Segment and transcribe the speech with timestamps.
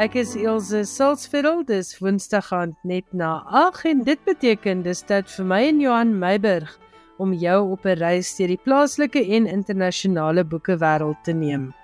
[0.00, 5.28] Ek is Elsje Salzveld, dis Woensdag aand net na 8 en dit beteken dis tyd
[5.28, 6.70] vir my en Johan Meiburg
[7.20, 11.74] om jou op 'n reis deur die plaaslike en internasionale boekewêreld te neem.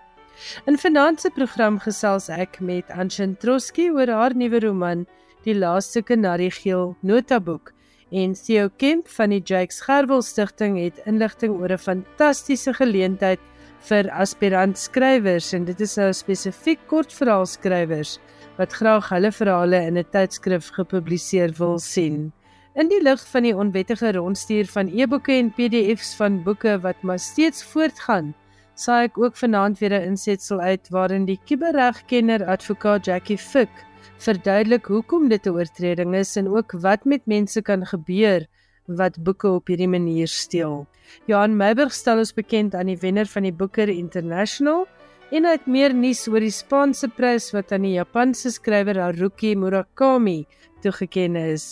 [0.65, 5.07] In vanaand se program gesels ek met Anshin Troski oor haar nuwe roman,
[5.45, 7.73] Die laaste kanariegeel notaboek
[8.11, 13.41] en Theo Kemp van die Jakes Gerwel Stichting het inligting oor 'n fantastiese geleentheid
[13.87, 18.17] vir aspirant skrywers en dit is nou spesifiek kortverhaalskrywers
[18.57, 22.33] wat graag hulle verhale in 'n tydskrif gepubliseer wil sien.
[22.75, 27.19] In die lig van die onwettige rondstuur van e-boeke en PDFs van boeke wat maar
[27.19, 28.35] steeds voortgaan,
[28.75, 33.71] saai ek ook vanaand weer 'n insetsel uit waarin die kiberregkenner advokaat Jackie Fick
[34.19, 38.47] verduidelik hoekom dit 'n oortreding is en ook wat met mense kan gebeur
[38.87, 40.87] wat boeke op hierdie manier steel.
[41.27, 44.87] Johan Meiburg stel ons bekend aan die wenner van die Booker International
[45.35, 50.45] en het meer nuus oor die Spaanse prys wat aan die Japanse skrywer Haruki Murakami
[50.83, 51.67] toegekend is.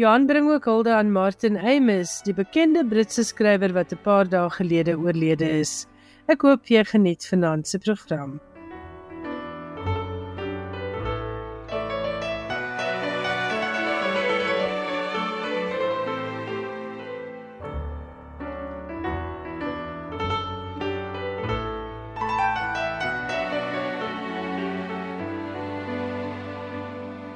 [0.00, 4.50] Johan bring ook hulde aan Martin Amis, die bekende Britse skrywer wat 'n paar dae
[4.50, 5.86] gelede oorlede is.
[6.26, 8.40] Ek hoop jy geniet vanaand se program.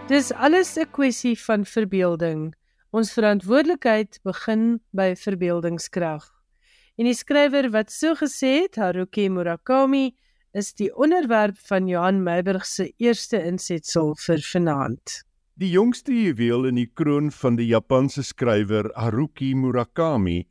[0.09, 2.55] Dis alles 'n kwessie van verbeelding.
[2.97, 6.25] Ons verantwoordelikheid begin by verbeeldingskrag.
[6.97, 10.17] En die skrywer wat so gesê het, Haruki Murakami,
[10.55, 15.25] is die onderwerp van Johan Meiburg se eerste insetsel vir vanaand.
[15.55, 20.49] Die jongste juweel in die kroon van die Japanse skrywer Haruki Murakami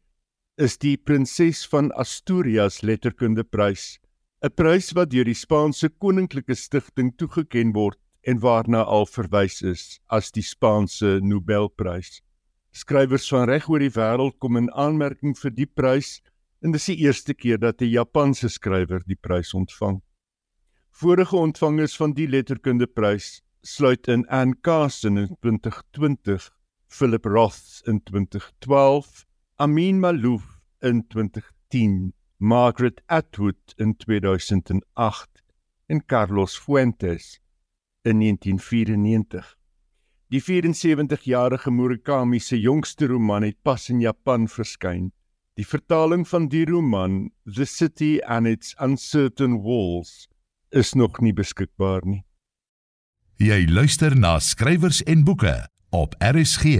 [0.58, 3.98] is die Prinses van Asturias Letterkundeprys,
[4.44, 9.84] 'n prys wat deur die Spaanse Koninklike Stichting toegekend word en waarna al verwys is
[10.12, 12.20] as die Spaanse Nobelprys.
[12.76, 16.18] Skrywers van reg oor die wêreld kom in aanmerking vir die prys
[16.62, 20.02] en dis die eerste keer dat 'n Japanse skrywer die prys ontvang.
[20.92, 26.52] Vorige ontvangers van die letterkundeprys sluit in Anne Carson in 2020,
[26.88, 29.26] Philip Roth in 2012,
[29.58, 35.44] Amin Malouf in 2010, Margaret Atwood in 2008
[35.88, 37.40] en Carlos Fuentes
[38.02, 39.58] in 1994.
[40.28, 45.12] Die 74-jarige Murakami se jongste roman het pas in Japan verskyn.
[45.56, 50.28] Die vertaling van die roman, The City and its Uncertain Walls,
[50.70, 52.24] is nog nie beskikbaar nie.
[53.38, 55.56] Jy luister na skrywers en boeke
[55.96, 56.76] op RSG.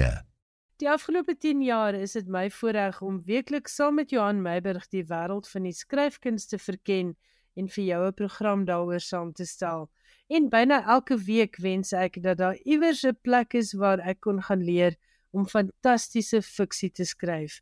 [0.78, 5.06] Die afgelope 10 jaar is dit my voorreg om weekliks saam met Johan Meiburg die
[5.10, 7.16] wêreld van die skryfkunste verken
[7.58, 9.90] en vir jou 'n program daaroor saam te stel.
[10.28, 14.42] En byna elke week wens ek dat daar iewers 'n plek is waar ek kon
[14.42, 14.96] gaan leer
[15.32, 17.62] om fantastiese fiksie te skryf.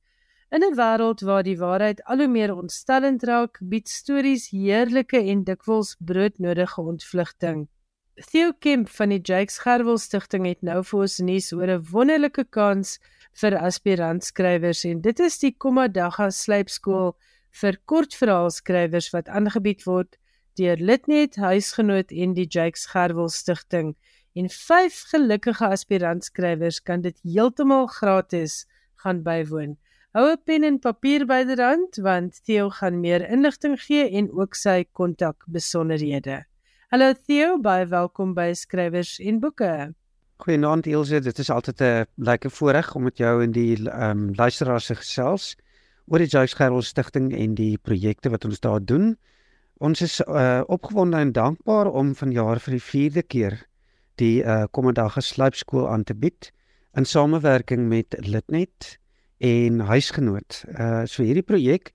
[0.49, 5.43] In 'n wêreld waar die waarheid al hoe meer ontstellend raak, bied stories heerlike en
[5.43, 7.67] dikwels broodnodige ontvlugting.
[8.15, 12.45] Theo Kemp van die Jakes Gerwel Stichting het nou vir ons nuus oor 'n wonderlike
[12.49, 12.99] kans
[13.41, 17.17] vir aspirantskrywers en dit is die Komadaga Slypskool
[17.61, 20.17] vir kortverhaalskrywers wat aangebied word
[20.55, 23.95] deur Litnet Huisgenoot en die Jakes Gerwel Stichting
[24.35, 28.63] en vyf gelukkige aspirantskrywers kan dit heeltemal gratis
[29.03, 29.75] gaan bywoon.
[30.15, 34.85] Hou 'n pen en papier byderhand want Theo gaan meer inligting gee en ook sy
[34.91, 36.45] kontak besonderhede.
[36.89, 39.93] Hallo Theo, baie welkom by Skrywers en Boeke.
[40.37, 44.33] Goeienaand Elsje, dit is altyd 'n lekker voorreg om met jou in die ehm um,
[44.35, 45.55] luisteraars se gesels
[46.07, 49.17] oor die Jakes Gerwel Stichting en die projekte wat ons daar doen.
[49.83, 53.55] Ons is uh, opgewonde en dankbaar om vanjaar vir die 4de keer
[54.15, 56.47] die uh, Kommandag Geslypskool aan te bied
[56.95, 58.95] in samewerking met Litnet
[59.43, 60.61] en Huisgenoot.
[60.79, 61.91] Uh so hierdie projek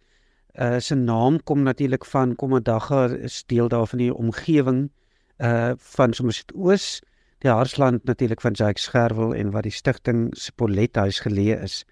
[0.61, 4.91] uh se naam kom natuurlik van Kommandag is deel daarvan die omgewing
[5.39, 7.01] uh van soms dit oos
[7.41, 11.87] die Harsland natuurlik van Jacques Scherwel en wat die stigting Spolet huis geleë is.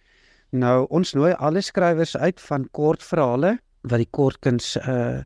[0.53, 3.57] Nou ons nooi alle skrywers uit van kortverhale
[3.89, 5.25] wat die kortkuns uh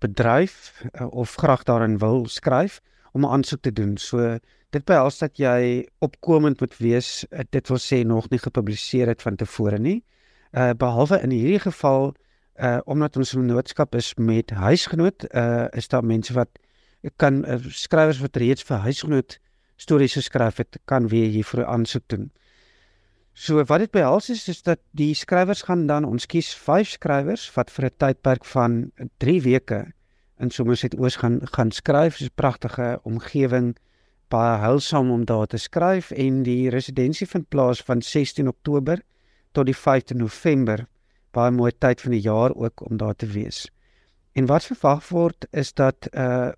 [0.00, 2.80] bedryf uh, of graag daarin wil skryf
[3.12, 3.96] om 'n aansoek te doen.
[3.96, 4.38] So
[4.70, 7.26] dit behels dat jy opkomend moet wees.
[7.30, 10.04] Uh, dit wil sê nog nie gepubliseer het van tevore nie.
[10.52, 12.14] Uh behalwe in hierdie geval
[12.56, 16.48] uh omdat ons 'n noodskap is met huisgenoot, uh is daar mense wat
[17.16, 19.38] kan uh, skrywers wat reeds vir huisgenoot
[19.76, 22.30] stories geskryf het, kan weer hiervoor aansoek doen.
[23.32, 27.46] So wat dit behels is is dat die skrywers gaan dan ons kies 5 skrywers
[27.54, 29.92] wat vir 'n tydperk van 3 weke
[30.38, 32.18] in Somerset Oos gaan gaan skryf.
[32.18, 33.76] Dit is 'n pragtige omgewing,
[34.28, 39.02] baie heilsaam om daar te skryf en die residensie vind plaas van 16 Oktober
[39.52, 40.86] tot die 5de November.
[41.30, 43.70] Baie mooi tyd van die jaar ook om daar te wees.
[44.32, 46.50] En wat verwag word is dat uh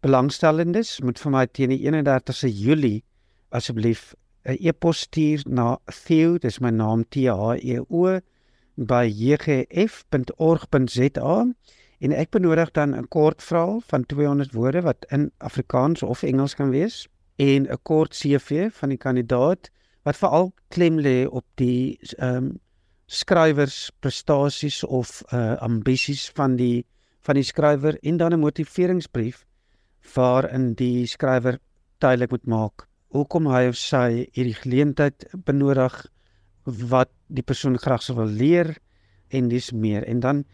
[0.00, 3.04] belangstellendes moet vir my teen die 31ste Julie
[3.50, 4.14] asseblief
[4.44, 8.20] 'n e-pos stuur na Theo, dis my naam T H E O
[8.76, 10.74] by jgf.org.za
[12.00, 16.54] en ek benodig dan 'n kort verhaal van 200 woorde wat in Afrikaans of Engels
[16.54, 19.70] kan wees en 'n kort CV van die kandidaat
[20.02, 22.60] wat veral klem lê op die ehm um,
[23.06, 26.86] skrywers prestasies of uh ambisies van die
[27.20, 29.44] van die skrywer en dan 'n motiveringsbrief
[30.14, 31.58] waarin die skrywer
[31.98, 35.94] duidelik moet maak hoekom hy of sy hierdie geleentheid benodig
[36.64, 38.76] wat die persoon graag sou wil leer
[39.34, 40.04] en dis meer.
[40.06, 40.44] En dan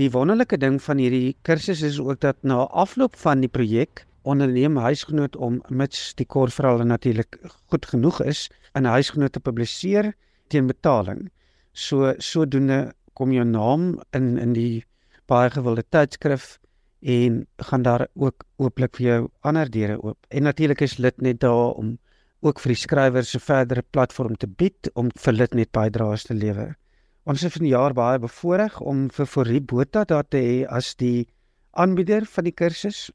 [0.00, 4.78] die wonderlike ding van hierdie kursus is ook dat na afloop van die projek onderneem
[4.78, 7.38] huisgenoot om mits die kortverhale natuurlik
[7.70, 10.12] goed genoeg is in 'n huisgenoot te publiseer
[10.48, 11.30] teen betaling.
[11.72, 14.84] So sodoende kom jou naam in in die
[15.26, 16.58] baie gewilde tydskrif
[17.02, 20.18] en gaan daar ook ooplik vir jou ander deure oop.
[20.28, 21.98] En natuurlik is Litnet daar om
[22.40, 26.76] ook vir die skrywers 'n verdere platform te bied om vir Litnet bydraes te lewer.
[27.24, 31.28] Ons is vanjaar baie bevoorreg om vir Forie Botha daar te hê as die
[31.70, 33.10] aanbieder van die kursus.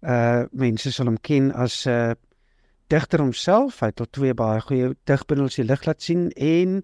[0.00, 2.14] Uh mense sal hom ken as 'n uh,
[2.88, 3.80] digter homself.
[3.80, 6.82] Hy het al twee baie goeie digbundels die lig laat sien en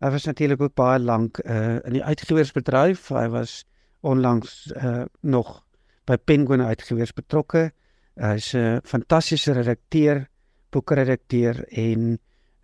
[0.00, 3.08] hy was natuurlik ook baie lank uh in die uitgewersbedryf.
[3.08, 3.64] Hy was
[4.00, 5.62] onlangs uh nog
[6.08, 7.70] by Penguin uitgewers betrokke.
[8.16, 10.26] Hy's 'n fantastiese redakteur,
[10.72, 12.18] boekredakteur en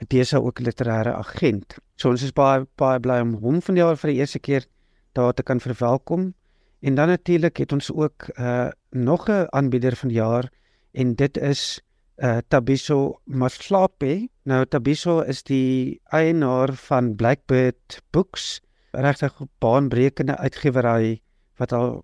[0.08, 1.79] desa ook literêre agent.
[1.96, 4.67] So ons is baie baie bly om hom vanjaar vir die eerste keer
[5.14, 6.35] daar te kan verwelkom.
[6.82, 10.50] En dan natuurlik het ons ook uh nog 'n aanbieder van die jaar
[10.93, 11.81] en dit is
[12.17, 14.29] uh Tabiso Maslape.
[14.44, 18.61] Nou Tabiso is die eienaar van Blackbird Books,
[18.91, 21.20] regtig baanbrekende uitgewery
[21.59, 22.03] wat al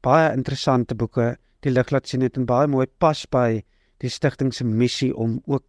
[0.00, 3.62] baie interessante boeke die lig laat sien het en baie mooi pas by
[4.04, 5.64] die stigting se missie om ook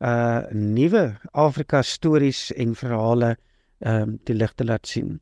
[0.00, 3.36] uh nuwe Afrika stories en verhale
[3.80, 5.20] ehm um, die lig te laat sien.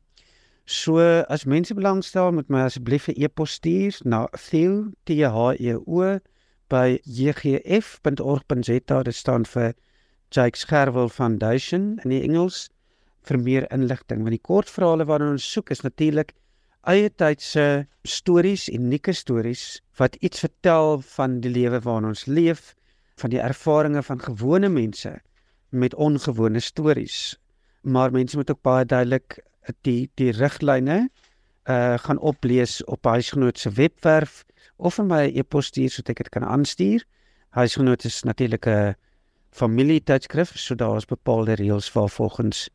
[0.65, 6.19] So as mense belangstel met my asseblief 'n e-pos stuur na theo t h e
[6.69, 9.73] by jgf.org.za dit staan vir
[10.29, 12.69] Jake Scherwel Foundation in die Engels
[13.25, 16.35] vir meer inligting want die kortverhale waarna ons soek is natuurlik
[16.87, 22.73] eie tydse stories, unieke stories wat iets vertel van die lewe waarin ons leef,
[23.19, 25.19] van die ervarings van gewone mense
[25.69, 27.37] met ongewone stories.
[27.81, 29.39] Maar mense moet ook baie duidelik
[29.81, 31.09] die die riglyne
[31.69, 34.43] uh gaan oplees op huisgenoot se webwerf
[34.77, 37.03] of vir my e-pos stuur sodat ek dit kan aanstuur.
[37.49, 38.95] Huisgenoot is natuurlik 'n
[39.51, 42.69] familie tydskrif, so daar is bepaalde reëls waarvolgens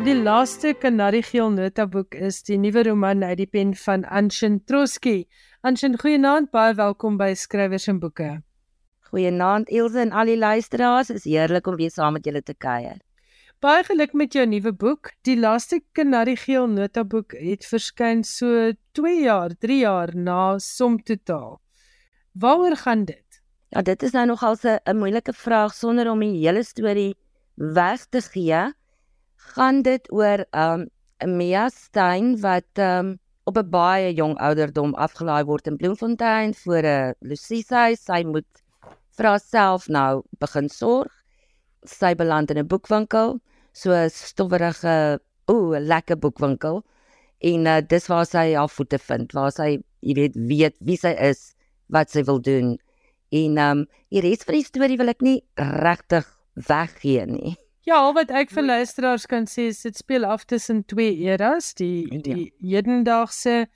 [0.00, 5.26] Die laaste Kanariegeel notaboek is die nuwe roman uit die pen van Anshin Troski.
[5.60, 8.30] Anshin, goeienaand, baie welkom by Skrywers en Boeke.
[9.10, 12.96] Goeienaand Ilse en al die luisteraars, is heerlik om weer saam met julle te kuier.
[13.60, 15.12] Baie geluk met jou nuwe boek.
[15.28, 21.58] Die laaste Kanariegeel notaboek het verskyn so 2 jaar, 3 jaar na Som Totaal.
[22.32, 23.42] Waaroor gaan dit?
[23.68, 27.14] Ja, dit is nou nogal 'n moeilike vraag sonder om die hele storie
[27.54, 28.72] weg te gee
[29.54, 30.86] gaan dit oor um
[31.36, 37.14] Mia Stein wat um op 'n baie jong ouderdom afgelaai word in Bloemfontein voor 'n
[37.20, 38.50] Lucisa sy moet
[39.16, 41.12] vir haarself nou begin sorg.
[41.84, 43.40] Sy beland in 'n boekwinkel,
[43.72, 46.82] so 'n stowwerige, ooh, lekker boekwinkel.
[47.40, 51.14] En uh, dis waar sy haar voete vind, waar sy, jy weet, weet wie sy
[51.16, 51.54] is,
[51.88, 52.78] wat sy wil doen
[53.30, 56.26] En um, die res van die storie wil ek nie regtig
[56.66, 57.54] weggee nie.
[57.88, 62.06] Ja, wat ek vir luisteraars kan sê is dit speel af tussen twee eras, die
[62.12, 62.20] Ja.
[62.20, 63.68] die hedendaagse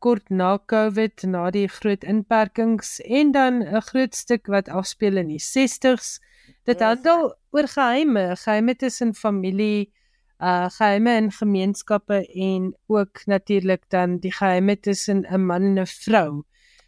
[0.00, 5.28] kort na Covid, na die groot inperkings en dan 'n groot stuk wat afspeel in
[5.28, 6.18] die 60s.
[6.64, 9.92] Dit handel oor geheime, geheime tussen familie,
[10.40, 15.86] uh geheime in gemeenskappe en ook natuurlik dan die geheime tussen 'n man en 'n
[15.86, 16.42] vrou.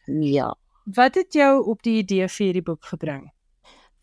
[0.06, 0.54] Ja.
[0.84, 3.32] Wat het jou op die idee vir hierdie boek gebring?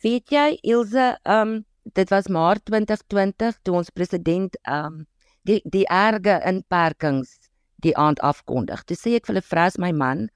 [0.04, 5.06] Weet jy Ilse, ehm um, dit was Maart 2020 toe ons president ehm um,
[5.50, 7.50] die die erge inperkings
[7.82, 8.84] die aand afkondig.
[8.86, 10.28] Toe sê ek vir hulle vras my man,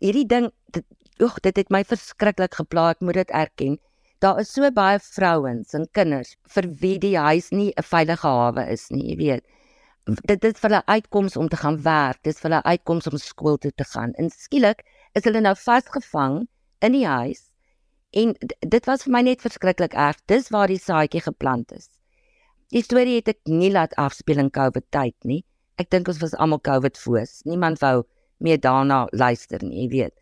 [0.00, 0.86] hierdie ding dit
[1.22, 3.76] oeg, dit het my verskriklik gepla, ek moet dit erken.
[4.24, 8.64] Daar is so baie vrouens en kinders vir wie die huis nie 'n veilige hawe
[8.72, 9.44] is nie, jy weet.
[10.24, 13.58] Dit is vir hulle uitkoms om te gaan werk, dis vir hulle uitkoms om skool
[13.58, 14.12] toe te gaan.
[14.18, 14.84] En skielik
[15.14, 16.46] is hulle nou vasgevang
[16.80, 17.50] in die huis
[18.14, 20.18] En dit was vir my net verskriklik erg.
[20.30, 21.88] Dis waar die saadjie geplant is.
[22.70, 25.42] Die storie het ek nie laat afspeel in COVID tyd nie.
[25.82, 27.40] Ek dink ons was almal COVID foos.
[27.48, 28.04] Niemand wou
[28.38, 30.14] meer daarna luister nie, jy weet.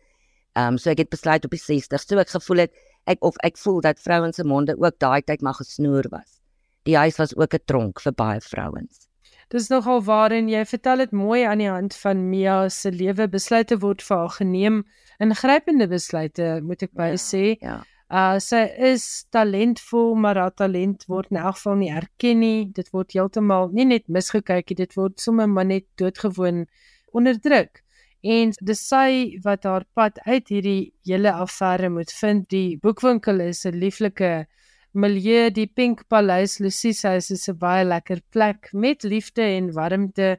[0.57, 3.37] Ehm um, so ek het besluit op die 60, so ek gevoel het ek of
[3.45, 6.39] ek voel dat vrouens se monde ook daai tyd maar gesnoer was.
[6.85, 9.07] Die huis was ook 'n tronk vir baie vrouens.
[9.53, 13.75] Dis nogal waarin jy vertel dit mooi aan die hand van Mia se lewe besluite
[13.83, 14.79] word vir haar geneem,
[15.21, 17.43] ingrypende besluite moet ek by Ja, sê.
[17.61, 17.75] Ja.
[18.09, 22.65] Uh sy is talentvol, maar haar talent word in elk geval nie erken nie.
[22.79, 26.65] Dit word heeltemal nie net misgekyk nie, dit word sommer maar net doodgewoon
[27.13, 27.83] onderdruk.
[28.25, 32.49] En dis sy wat haar pad uit hierdie hele affære moet vind.
[32.49, 34.47] Die boekwinkel is 'n lieflike
[34.93, 40.37] milieu, die Pink Paleis Lucies House is 'n baie lekker plek met liefde en warmte.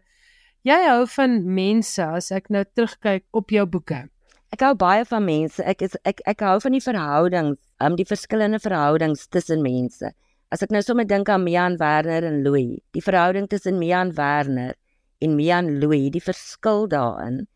[0.63, 4.09] Jy hou van mense as ek nou terugkyk op jou boeke.
[4.53, 5.63] Ek hou baie van mense.
[5.63, 10.13] Ek is ek ek hou van die verhoudings, um die verskillende verhoudings tussen mense.
[10.53, 14.75] As ek nou sommer dink aan Mian Werner en Louis, die verhouding tussen Mian Werner
[15.21, 17.47] en Mian Louis, die verskil daarin.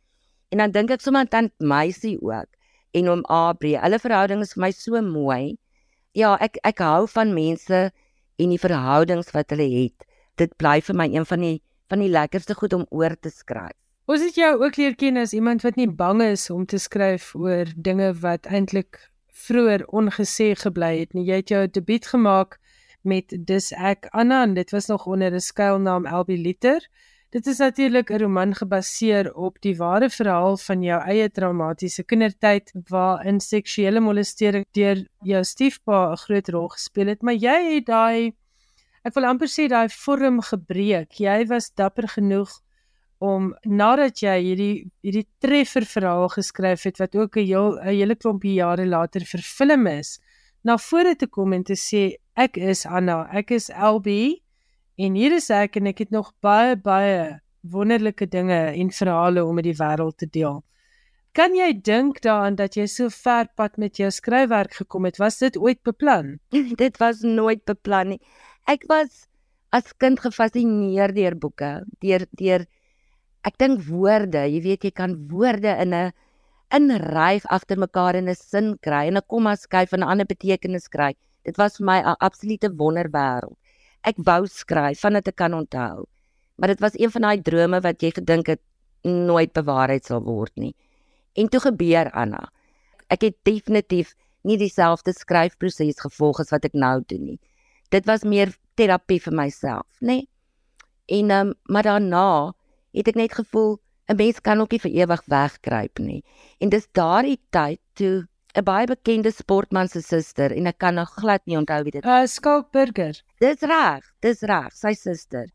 [0.51, 2.49] En dan dink ek sommer aan tant Meisie ook
[2.93, 3.77] en oom Abri.
[3.77, 5.57] Hulle verhouding is vir my so mooi.
[6.19, 7.79] Ja, ek ek hou van mense
[8.43, 10.07] en die verhoudings wat hulle het.
[10.41, 11.59] Dit bly vir my een van die
[11.89, 13.77] van die lekkerste goed om oor te skryf.
[14.09, 17.31] Ons het jou ook leer ken as iemand wat nie bang is om te skryf
[17.37, 18.99] oor dinge wat eintlik
[19.47, 21.27] vroeër ongesê gebly het nie.
[21.29, 22.59] Jy het jou debuut gemaak
[23.07, 26.83] met Dis ek Anna en dit was nog onder 'n skuilnaam Elbie Liter.
[27.29, 32.73] Dit is natuurlik 'n roman gebaseer op die ware verhaal van jou eie traumatiese kindertyd
[32.89, 38.33] waarin seksuele molestering deur jou stiefpa 'n groot rol gespeel het, maar jy het daai
[39.05, 41.13] ek wil amper sê daai vorm gebreek.
[41.21, 42.51] Jy was dapper genoeg
[43.19, 48.17] om nadat jy hierdie hierdie treffer verhaal geskryf het wat ook 'n heel 'n hele
[48.17, 50.19] klompie jare later verfilm is,
[50.65, 54.41] na vore te kom en te sê ek is Anna, ek is LB
[54.99, 59.55] en hier is ek en ek het nog baie baie wonderlike dinge en verhale om
[59.59, 60.63] met die wêreld te deel.
[61.39, 65.21] Kan jy dink daaraan dat jy so ver pad met jou skryfwerk gekom het?
[65.23, 66.39] Was dit ooit beplan?
[66.83, 68.21] dit was nooit beplan nie.
[68.67, 69.29] Ek was
[69.71, 71.71] as kind gefassineer deur boeke,
[72.03, 72.65] deur deur
[73.47, 76.13] ek dink woorde, jy weet jy kan woorde in 'n
[76.75, 80.89] inryg agter mekaar in 'n sin kry en 'n komma skuif en 'n ander betekenis
[80.89, 81.13] kry.
[81.45, 83.57] Dit was vir my 'n absolute wonderwêreld.
[84.07, 86.07] Ek wou skryf van dit ek kan onthou.
[86.59, 88.63] Maar dit was een van daai drome wat jy gedink het
[89.03, 90.75] nooit bewaarheid sal word nie.
[91.39, 92.49] En toe gebeur Anna.
[93.09, 97.39] Ek het definitief nie dieselfde skryfproses gevolg as wat ek nou doen nie.
[97.91, 100.23] Dit was meer terapie vir myself, nê?
[100.23, 100.29] Nee?
[101.09, 102.53] En um, maar daarna
[102.93, 103.79] het ek net gevoel
[104.09, 106.25] 'n mens kan ook nie vir ewig wegkruip nie.
[106.61, 108.29] En dis daardie tyd toe
[108.59, 112.05] 'n baie bekende sportman se suster en ek kan nog glad nie onthou wie dit
[112.05, 113.15] Uh Skalk Burger.
[113.39, 115.47] Dis reg, dis reg, sy suster.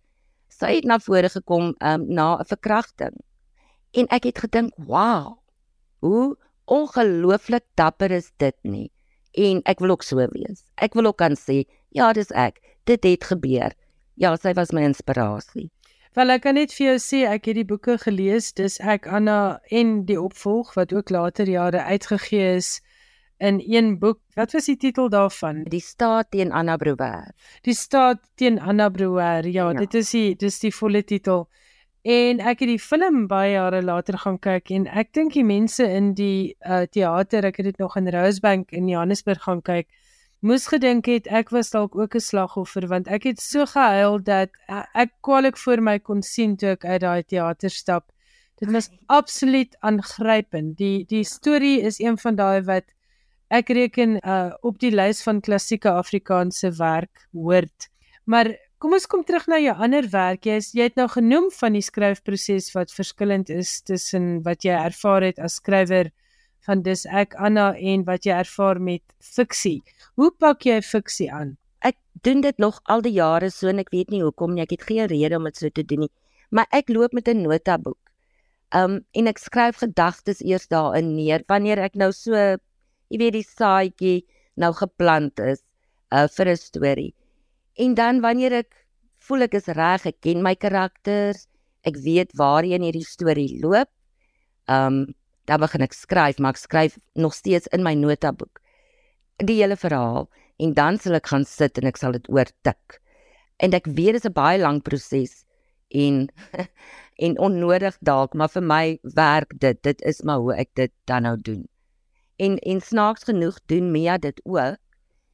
[0.47, 3.15] Sy het na vore gekom um, na 'n verkrachting.
[3.91, 5.37] En ek het gedink, "Wow.
[5.99, 8.91] Hoe ongelooflik dapper is dit nie?"
[9.33, 10.63] En ek wil ook so wees.
[10.75, 12.61] Ek wil ook kan sê, "Ja, dis ek.
[12.85, 13.73] Dit het gebeur."
[14.15, 15.71] Ja, sy was my inspirasie.
[16.13, 19.59] Wel ek kan net vir jou sê ek het die boeke gelees, dis ek Anna
[19.71, 22.81] en die opvolg wat ook later jare uitgegee is
[23.43, 24.19] in een boek.
[24.37, 25.63] Wat was die titel daarvan?
[25.69, 27.33] Die staat teen Anna Brouwer.
[27.67, 29.45] Die staat teen Anna Brouwer.
[29.47, 29.79] Ja, Ja.
[29.79, 31.47] dit is die dis die volle titel.
[32.03, 35.83] En ek het die film baie jare later gaan kyk en ek dink die mense
[35.87, 39.87] in die uh, teater, ek het dit nog in Rosebank in Johannesburg gaan kyk,
[40.41, 44.49] moes gedink het ek was dalk ook 'n slagoffer want ek het so gehuil dat
[44.69, 48.11] uh, ek kwaliek voor my kon sien toe ek uit daai teater stap.
[48.59, 50.77] Dit was absoluut aangrypend.
[50.77, 52.83] Die die storie is een van daai wat
[53.53, 57.89] ek reken uh op die lys van klassieke Afrikaanse werk hoort.
[58.25, 60.47] Maar kom ons kom terug na jou ander werk.
[60.47, 64.75] Jy is, jy het nou genoem van die skryfproses wat verskillend is tussen wat jy
[64.75, 66.09] ervaar het as skrywer
[66.65, 69.81] van dis ek Anna en wat jy ervaar met fiksie.
[70.15, 71.57] Hoe pak jy fiksie aan?
[71.83, 74.63] Ek doen dit nog al die jare so en ek weet nie hoekom nie.
[74.63, 76.13] Ek het geen rede om dit so te doen nie.
[76.49, 77.99] Maar ek loop met 'n notaboek.
[78.73, 82.57] Um en ek skryf gedagtes eers daarin neer wanneer ek nou so
[83.13, 84.15] jy weet die saadjie
[84.57, 85.61] nou geplant is
[86.11, 87.13] uh vir 'n storie.
[87.77, 88.73] En dan wanneer ek
[89.21, 91.47] voel ek is reg, ek ken my karakters,
[91.85, 93.89] ek weet waarheen hierdie storie loop.
[94.67, 95.13] Um
[95.45, 98.63] dan begin ek skryf, maar ek skryf nog steeds in my notaboek
[99.41, 100.29] die hele verhaal
[100.61, 102.99] en dan sal ek gaan sit en ek sal dit oortik.
[103.63, 105.45] En ek weet dit is 'n baie lang proses
[105.89, 106.29] en
[107.25, 109.77] en onnodig dalk, maar vir my werk dit.
[109.83, 111.67] Dit is maar hoe ek dit dan nou doen.
[112.43, 114.77] En en snaaks genoeg doen Mia dit ook.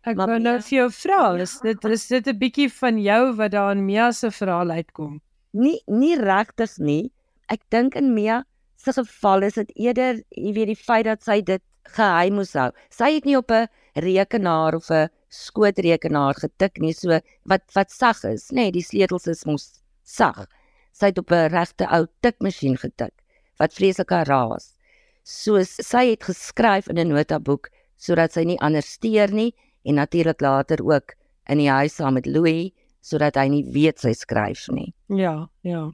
[0.08, 3.02] Ek Maar wou nou Mia- vir jou vra, is dit is dit 'n bietjie van
[3.02, 5.22] jou wat daar in Mia se verhaal uitkom?
[5.52, 7.12] Nie nie regtig nie.
[7.50, 8.44] Ek dink in Mia
[8.78, 11.62] se geval is dit eerder, jy weet, die feit dat sy dit
[11.96, 12.72] geheim moes hou.
[12.90, 18.24] Sy het nie op 'n rekenaar of 'n skootrekenaar getik nie, so wat wat sag
[18.24, 20.46] is, nê, nee, die sleutels is mos sag.
[20.94, 23.14] Sy het op 'n regte ou tikmasjien getik
[23.60, 24.76] wat vreeslik raas.
[25.24, 30.42] So sy het geskryf in 'n notaboek sodat sy nie ander steur nie en natuurlik
[30.42, 31.16] later ook
[31.50, 32.72] in die huis saam met Louis
[33.02, 34.94] sodat hy nie weet sy skryf nie.
[35.08, 35.92] Ja, ja.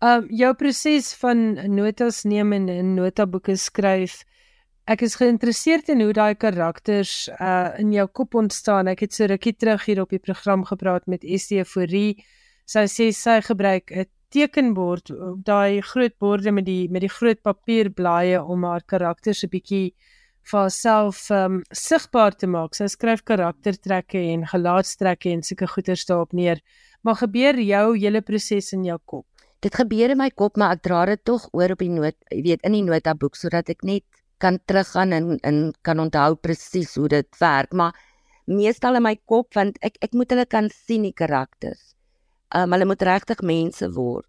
[0.00, 4.22] Ehm um, jou proses van notas neem en in notaboeke skryf.
[4.88, 8.88] Ek is geïnteresseerd in hoe daai karakters uh in jou kop ontstaan.
[8.88, 12.24] Ek het so rukkie terug hier op die program gepraat met Estie Fourie.
[12.64, 15.10] Sy sê sy gebruik 'n tekenbord,
[15.44, 19.94] daai groot borde met die met die groot papierblaaie om haar karakters 'n bietjie
[20.48, 22.74] vir haarself um sigbaar te maak.
[22.74, 26.60] Sy skryf karaktertrekke en gelaatstrekke en sulke goeters daarop neer.
[27.02, 29.26] Maar gebeur jou hele proses in jou kop?
[29.60, 32.42] Dit gebeur in my kop, maar ek dra dit tog oor op die noot, jy
[32.42, 34.04] weet, in die notaboek sodat ek net
[34.38, 37.94] kan teruggaan en en kan onthou presies hoe dit werk, maar
[38.46, 41.97] meestal in my kop want ek ek moet hulle kan sien die karakters.
[42.54, 44.28] Um hulle moet regtig mense word.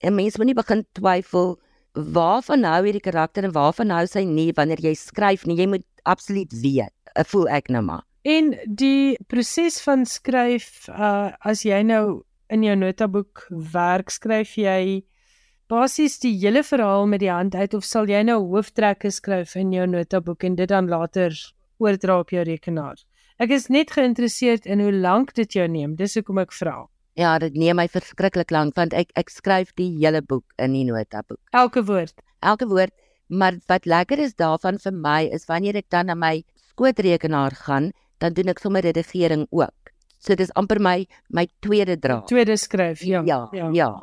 [0.00, 1.56] En mense moet nie begin twyfel
[1.92, 5.58] waarvan hou hierdie karakter en waarvan hou sy nie wanneer jy skryf nie.
[5.60, 6.94] Jy moet absoluut weet.
[7.14, 8.06] Ek voel ek nou maar.
[8.24, 15.02] En die proses van skryf, uh as jy nou in jou notaboek werk, skryf jy
[15.72, 19.72] basies die hele verhaal met die hand uit of sal jy nou hooftrekke skryf in
[19.72, 21.34] jou notaboek en dit dan later
[21.82, 23.00] oordra op jou rekenaar?
[23.42, 25.96] Ek is net geïnteresseerd in hoe lank dit jou neem.
[25.98, 26.76] Dis hoekom ek vra.
[27.14, 30.84] Ja, dit neem my verskriklik lank want ek ek skryf die hele boek in die
[30.84, 31.40] notaboek.
[31.52, 32.14] Elke woord.
[32.42, 32.92] elke woord.
[33.28, 37.92] Maar wat lekker is daarvan vir my is wanneer ek dan na my skootrekenaar gaan,
[38.18, 39.92] dan doen ek sommer redigering ook.
[40.18, 42.26] So dis amper my my tweede draad.
[42.28, 43.22] Tweede skryf, ja.
[43.26, 43.70] ja, ja.
[43.72, 44.02] ja,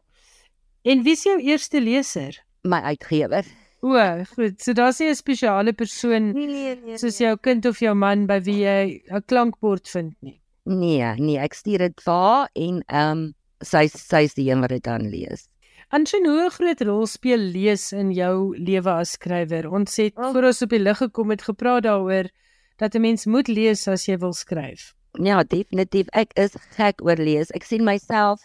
[0.86, 2.38] En wie is jou eerste leser?
[2.64, 3.46] my uitgewer.
[3.82, 3.96] O,
[4.36, 4.60] goed.
[4.62, 6.98] So daar's nie 'n spesiale persoon Nee, nee, nee.
[6.98, 10.42] soos jou kind of jou man by wie jy 'n klankbord vind nie.
[10.70, 13.22] Nee, nee, ek stuur dit vir haar en ehm um,
[13.66, 15.48] sy sy's die een wat dit dan lees.
[15.92, 19.66] Anshin, hoe 'n groot rol speel lees in jou lewe as skrywer?
[19.72, 20.32] Ons het Oh.
[20.32, 22.30] voor ons op die lig gekom het gepraat daaroor
[22.78, 24.94] dat 'n mens moet lees as jy wil skryf.
[25.20, 26.08] Ja, definitief.
[26.14, 27.50] Ek is gek oor lees.
[27.52, 28.40] Ek sien myself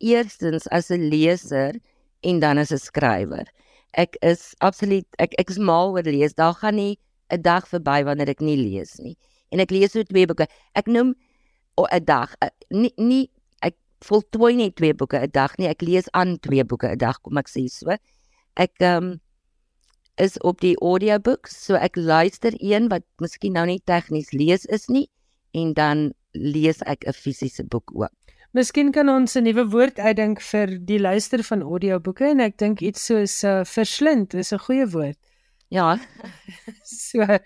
[0.00, 1.74] eerstens as 'n leser
[2.22, 3.46] en dan as 'n skrywer.
[3.94, 6.34] Ek is absoluut ek ek is mal oor lees.
[6.34, 6.98] Daar gaan nie
[7.30, 9.16] 'n dag verby wanneer ek nie lees nie.
[9.52, 10.46] En ek lees so twee boeke.
[10.74, 11.14] Ek noem
[11.86, 12.34] 'n dag.
[12.40, 13.30] eh, Nie nie
[13.62, 15.68] ek voltooi nie twee boeke 'n dag nie.
[15.68, 17.90] Ek lees aan twee boeke 'n dag, kom ek sê so.
[18.56, 19.20] Ek ehm um,
[20.16, 24.88] is op die audiobooks, so ek luister een wat miskien nou nie tegnies lees is
[24.88, 25.08] nie
[25.54, 28.10] en dan lees ek 'n fisiese boek ook.
[28.52, 32.80] Miskien kan ons 'n nuwe woord uitdink vir die luister van audioboeke en ek dink
[32.80, 35.18] iets soos uh, verslind is 'n goeie woord.
[35.68, 35.98] Ja,
[36.88, 37.38] So, uh,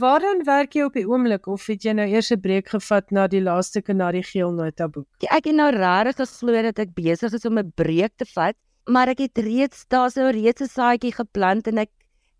[0.00, 3.26] waaraan werk jy op die oomblik of het jy nou eers 'n breek gevat na
[3.28, 5.06] die laaste kanarie geel notaboek?
[5.28, 8.56] ek het nou regtig geglo dat ek besig is om 'n breek te vat,
[8.88, 11.90] maar ek het reeds daar's nou reeds 'n saadjie geplant en ek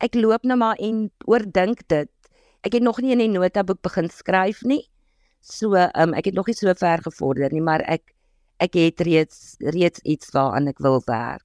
[0.00, 2.10] ek loop nou maar en oordink dit.
[2.64, 4.88] Ek het nog nie in die notaboek begin skryf nie.
[5.40, 8.14] So, um, ek het nog nie so ver gevorder nie, maar ek
[8.60, 11.44] ek het reeds reeds iets waaraan ek wil werk.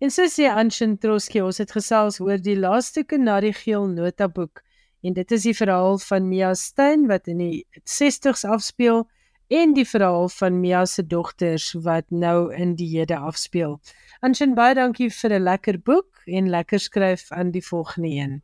[0.00, 4.62] En so sê Anshin Troski, ons het gesels oor die laaste kanarie geel notaboek
[5.02, 9.06] en dit is die verhaal van Mia Stein wat in die 60s afspeel
[9.50, 13.80] en die verhaal van Mia se dogters wat nou in die hede afspeel.
[14.20, 18.42] Anshin baie dankie vir 'n lekker boek en lekker skryf aan die volgende een.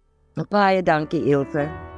[0.50, 1.95] Baie dankie Ilse.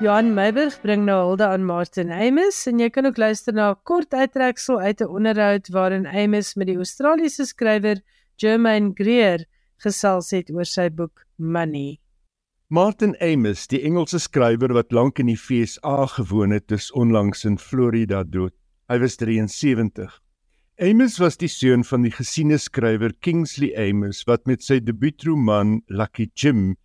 [0.00, 3.80] Johan Meiburg bring nou hulde aan Martin Amis en jy kan ook luister na 'n
[3.84, 8.00] kort uittreksel uit 'n onderhoud waarin Amis met die Australiese skrywer
[8.40, 9.44] Germaine Greer
[9.84, 12.00] gesels het oor sy boek Money.
[12.68, 17.58] Martin Amis, die Engelse skrywer wat lank in die FSA gewoon het, is onlangs in
[17.58, 18.54] Florida dood.
[18.88, 20.20] Hy was 73.
[20.80, 26.30] Amos was die seun van die gesiene skrywer Kingsley Amos wat met sy debuutroman Lucky
[26.34, 26.76] Jim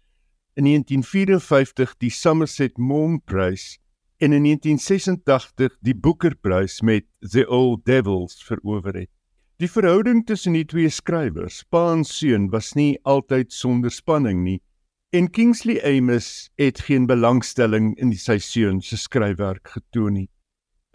[0.56, 3.78] in 1954 die Somerset Maugham Prys
[4.18, 9.10] en in 1986 die Booker Prys met The Old Devils verower het.
[9.60, 14.62] Die verhouding tussen die twee skrywers, pa en seun, was nie altyd sonder spanning nie.
[15.16, 20.30] En Kingsley Amos het geen belangstelling in sy seun se skryfwerk getoon nie.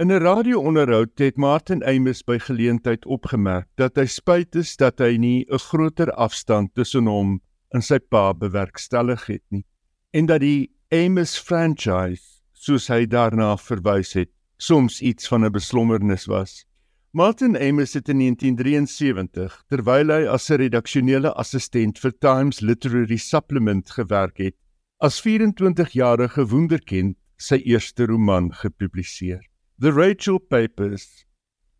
[0.01, 5.16] In 'n radio-onderhoud het Martin Amos by geleentheid opgemerk dat hy spyt is dat hy
[5.16, 7.40] nie 'n groter afstand tussen hom
[7.74, 9.64] in sy pa bewerkstellig het nie
[10.12, 14.30] en dat die Amos franchise soos hy daarna verwys het
[14.61, 16.64] soms iets van 'n beslommernis was.
[17.12, 23.90] Martin Amos het in 1973 terwyl hy as 'n redaksionele assistent vir Times Literary Supplement
[23.90, 24.54] gewerk het,
[25.00, 29.40] as 24-jarige wonderkind sy eerste roman gepubliseer.
[29.78, 31.24] The Rachel Papers,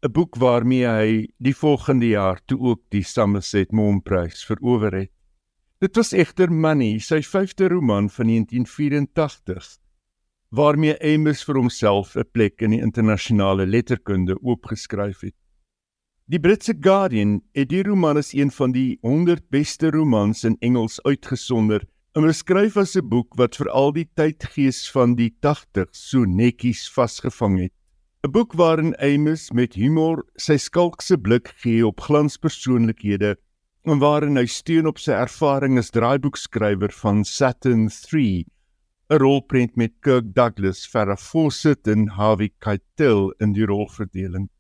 [0.03, 5.11] 'n boek waarmee hy die volgende jaar toe ook die Somerset Maugham Prys verower het.
[5.81, 9.79] Dit was egter Money, sy vyfde roman van 1984,
[10.53, 15.37] waarmee Amos vir homself 'n plek in die internasionale letterkunde oopgeskryf het.
[16.29, 21.01] Die Britse Guardian het die roman as een van die 100 beste romans in Engels
[21.03, 26.25] uitgesonder en beskryf as 'n boek wat vir al die tydgees van die 80s so
[26.25, 27.73] netjies vasgevang het.
[28.23, 33.37] 'n Boek waarin Amos met humor sy skalkse blik gee op glanspersoonlikhede
[33.89, 38.45] en waarin hy steun op sy ervaring as draaiboekskrywer van Saturn 3,
[39.11, 44.51] 'n rolprent met Kirk Douglas, Farrah Fawcett en Harvey Keitel in die rolverdeling.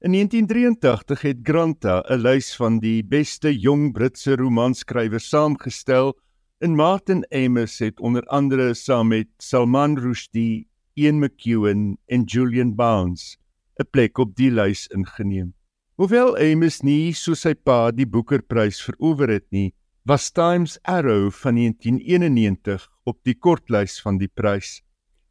[0.00, 6.16] In 1983 het Granta 'n lys van die beste jong Britse romanskrywers saamgestel
[6.60, 13.36] en Martin Amis het onder andere saam met Salman Rushdie, Ian McEwan en Julian Barnes
[13.78, 15.52] 'n plek op die lys ingeneem.
[16.00, 19.74] Hoewel Amos nie so sy pa die Booker-prys verower het nie,
[20.08, 24.78] was Times Arrow van 1991 op die kortlys van die prys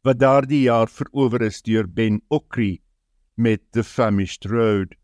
[0.06, 2.68] wat daardie jaar verower is deur Ben Okri
[3.34, 4.94] met The Famished Road.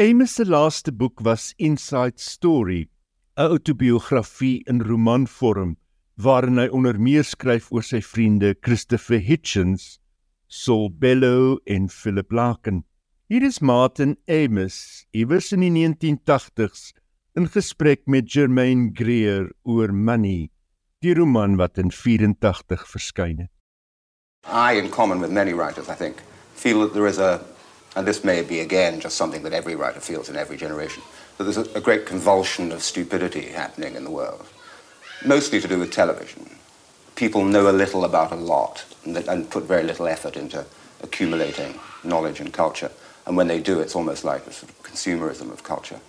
[0.00, 2.88] Amos se laaste boek was Inside Story,
[3.36, 5.76] 'n autobiografie in romanvorm
[6.16, 10.00] waarin hy onder meer skryf oor sy vriende Christopher Hitchens,
[10.48, 12.84] Saul Bellow en Philip Larkin.
[13.32, 16.90] Hier is Martin Amos, iewers in die 1980s,
[17.32, 20.50] in gesprek met Germaine Greer oor Money,
[21.00, 23.50] die roman wat in 84 verskyn het.
[24.44, 26.20] I, in common with many writers, I think,
[26.52, 27.40] feel that there is a,
[27.96, 31.02] and this may be again just something that every writer feels in every generation,
[31.38, 34.44] that there's a, a great convulsion of stupidity happening in the world,
[35.24, 36.50] mostly to do with television.
[37.14, 40.66] People know a little about a lot and, and put very little effort into
[41.02, 42.90] accumulating knowledge and culture.
[43.26, 46.00] And when they do, it's almost like a sort of consumerism of culture.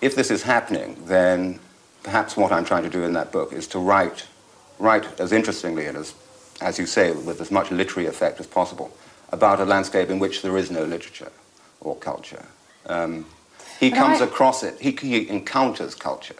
[0.00, 1.60] If this is happening, then
[2.02, 4.26] perhaps what I'm trying to do in that book is to write,
[4.78, 6.14] write as interestingly and as,
[6.60, 8.94] as you say, with as much literary effect as possible
[9.30, 11.32] about a landscape in which there is no literature
[11.80, 12.44] or culture.
[12.86, 13.26] Um,
[13.80, 14.26] he but comes I...
[14.26, 16.36] across it, he, he, encounters culture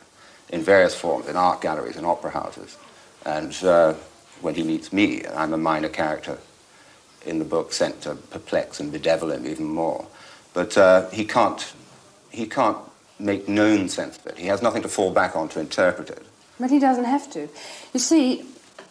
[0.51, 2.77] in various forms, in art galleries and opera houses.
[3.25, 3.95] And uh,
[4.43, 6.39] when he meets me, I'm a minor character
[7.27, 10.07] in the book sent to perplex and bedevil him even more.
[10.55, 11.73] But uh, he can't
[12.31, 12.79] he can't
[13.19, 14.39] make known sense of it.
[14.39, 16.25] He has nothing to fall back on to interpret it.
[16.59, 17.49] But he doesn't have to.
[17.93, 18.45] You see,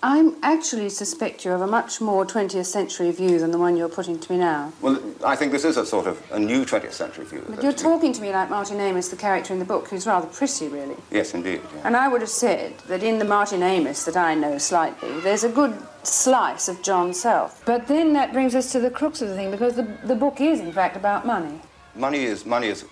[0.03, 3.87] I actually suspect you of a much more 20th century view than the one you're
[3.87, 4.73] putting to me now.
[4.81, 7.45] Well, I think this is a sort of a new 20th century view.
[7.47, 10.25] But you're talking to me like Martin Amis, the character in the book, who's rather
[10.25, 10.95] pretty, really.
[11.11, 11.61] Yes, indeed.
[11.75, 11.81] Yeah.
[11.85, 15.43] And I would have said that in the Martin Amis that I know slightly, there's
[15.43, 17.63] a good slice of John Self.
[17.65, 20.41] But then that brings us to the crux of the thing, because the, the book
[20.41, 21.61] is, in fact, about money.
[21.93, 22.85] Money is, money is,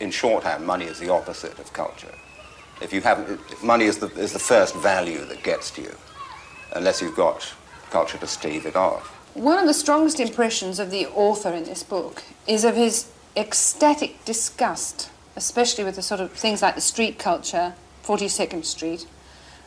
[0.00, 2.12] in shorthand, money is the opposite of culture.
[2.82, 5.94] If you have, money is the, is the first value that gets to you
[6.74, 7.54] unless you've got
[7.90, 9.08] culture to stave it off.
[9.34, 14.24] One of the strongest impressions of the author in this book is of his ecstatic
[14.24, 19.06] disgust, especially with the sort of things like the street culture, 42nd Street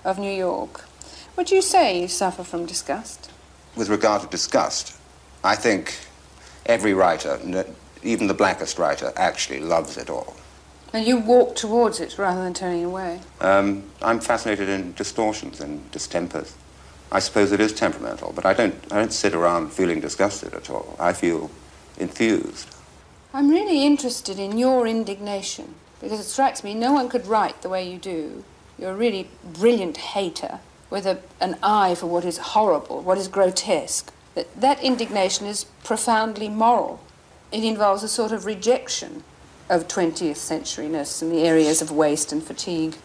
[0.06, 0.86] of New York.
[1.36, 3.30] Would you say you suffer from disgust?
[3.76, 4.96] With regard to disgust,
[5.44, 5.98] I think
[6.66, 7.40] every writer,
[8.04, 10.36] even the blackest writer, actually loves it all.
[10.94, 13.20] And you walk towards it rather than turning away?
[13.42, 16.54] Um, I'm fascinated in distortions and distempers
[17.12, 20.70] I suppose it is temperamental, but I don't, I don't sit around feeling disgusted at
[20.70, 20.96] all.
[21.00, 21.50] I feel
[21.98, 22.76] enthused.
[23.34, 27.70] I'm really interested in your indignation because it strikes me no one could write the
[27.70, 28.44] way you do.
[28.78, 33.28] You're a really brilliant hater with a, an eye for what is horrible, what is
[33.28, 34.14] grotesque.
[34.36, 37.02] That, that indignation is profoundly moral.
[37.52, 39.24] It involves a sort of rejection
[39.70, 42.96] of 20th centuryness and the areas of waste and fatigue.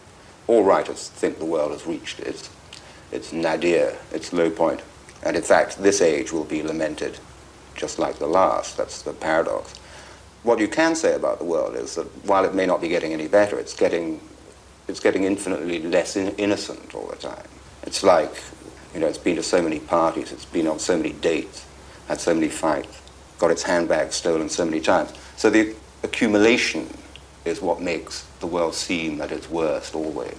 [0.47, 2.49] All writers think the world has reached its,
[3.13, 4.81] its nadir, its low point.
[5.23, 7.19] And in fact, this age will be lamented
[7.75, 8.75] just like the last.
[8.75, 9.73] That's the paradox.
[10.43, 13.13] What you can say about the world is that while it may not be getting
[13.13, 14.19] any better, it's getting,
[14.87, 17.47] it's getting infinitely less in- innocent all the time.
[17.83, 18.43] It's like,
[18.93, 21.65] you know, it's been to so many parties, it's been on so many dates,
[22.07, 23.01] had so many fights,
[23.39, 25.13] got its handbag stolen so many times.
[25.37, 26.87] So the accumulation
[27.45, 30.37] is what makes the world seem at its worst always.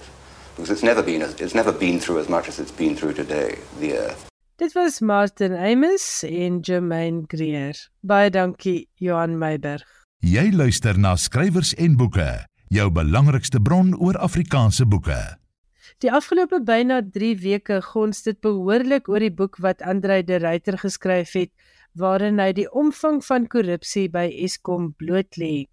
[0.55, 3.59] Because it's never been, it's never been through as much as it's been through today,
[3.79, 4.25] the earth.
[4.55, 7.75] Dit was Martin Amos en Jermaine Greer.
[7.99, 9.83] Baie dankie Johan Meiberg.
[10.23, 15.19] Jy luister na skrywers en boeke, jou belangrikste bron oor Afrikaanse boeke.
[15.99, 20.79] Die afgelope byna 3 weke gons dit behoorlik oor die boek wat Andrei de Ruyter
[20.79, 21.51] geskryf het
[21.99, 25.67] waarin hy die omvang van korrupsie by Eskom blootlê.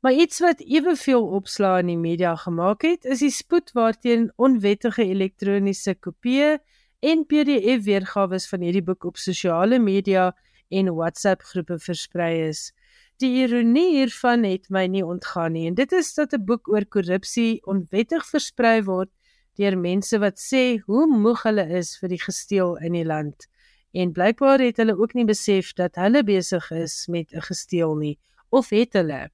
[0.00, 5.04] Maar iets wat eweveel opslaa in die media gemaak het, is die spoed waarteen onwettige
[5.04, 6.58] elektroniese kopieë
[7.00, 10.32] en PDF weergawe van hierdie boek op sosiale media
[10.68, 12.72] en WhatsApp groepe versprei is.
[13.18, 16.86] Die ironie hiervan het my nie ontgaan nie en dit is dat 'n boek oor
[16.86, 19.10] korrupsie onwettig versprei word
[19.58, 23.48] deur mense wat sê hoe moeg hulle is vir die gesteel in die land.
[23.92, 28.18] En blykbaar het hulle ook nie besef dat hulle besig is met 'n gesteel nie
[28.50, 29.30] of het hulle.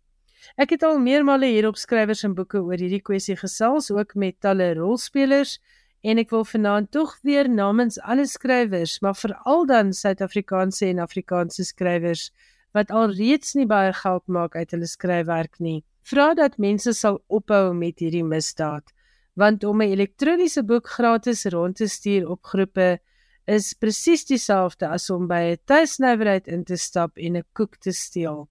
[0.56, 4.40] Ek het al meermale hier op skrywers en boeke oor hierdie kwessie gesels ook met
[4.40, 5.58] talle rolspelers
[6.04, 11.64] en ek wil vanaand tog weer namens alle skrywers, maar veral dan Suid-Afrikaanse en Afrikaanse
[11.64, 12.30] skrywers
[12.76, 15.80] wat alreeds nie baie geld maak uit hulle skryfwerk nie,
[16.10, 18.90] vra dat mense sal ophou met hierdie misdaad,
[19.38, 22.98] want om 'n elektroniese boek gratis rond te stuur op groepe
[23.46, 27.92] is presies dieselfde as om by 'n tuisnywerheid in te stap en 'n koek te
[27.92, 28.48] steel.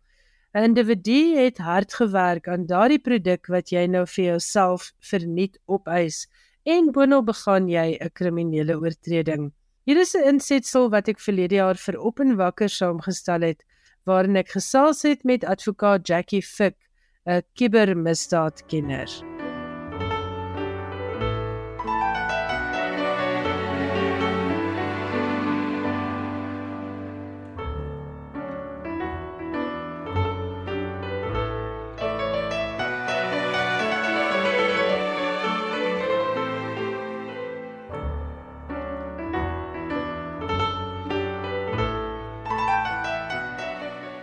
[0.54, 6.28] 'n Individu het hard gewerk aan daardie produk wat jy nou vir jouself verniet opeis
[6.64, 9.52] en boonop begaan jy 'n kriminele oortreding.
[9.86, 13.66] Hier is 'n insetsel wat ek verlede jaar vir Op en Wakker saamgestel het
[14.06, 16.78] waarin ek gesels het met advokaat Jackie Fick,
[17.26, 19.33] 'n kubermisdaadkenner.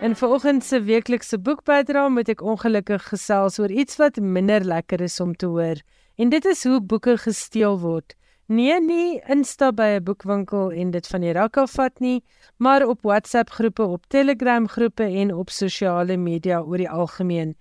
[0.01, 5.19] In vanoggend se weeklikse boekbydra moet ek ongelukkig gesels oor iets wat minder lekker is
[5.21, 5.77] om te hoor.
[6.17, 8.15] En dit is hoe boeke gesteel word.
[8.49, 12.23] Nee, nie instap by 'n boekwinkel en dit van die rak af vat nie,
[12.57, 17.55] maar op WhatsApp groepe, op Telegram groepe en op sosiale media oor die algemeen.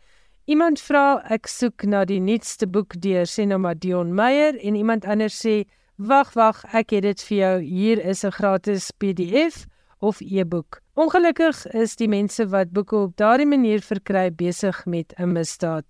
[0.47, 4.75] Iemand vra ek soek na die nuutste boek deur sê nou maar Dion Meyer en
[4.75, 5.65] iemand anders sê
[5.97, 9.67] wag wag ek het dit vir jou hier is 'n gratis PDF
[9.99, 10.81] of e-boek.
[11.01, 15.87] Ongelukkig is die mense wat boeke op daardie manier verkry besig met 'n misdaad.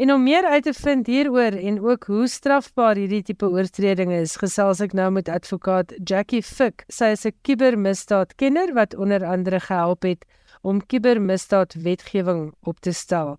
[0.00, 4.36] En om meer uit te vind hieroor en ook hoe strafbaar hierdie tipe oortredinge is,
[4.36, 6.84] gesels ek nou met advokaat Jackie Fick.
[6.88, 10.24] Sy is 'n kubermisdaadkenner wat onder andere gehelp het
[10.62, 13.36] om kubermisdaadwetgewing op te stel.